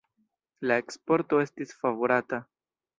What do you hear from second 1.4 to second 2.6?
estis favorata.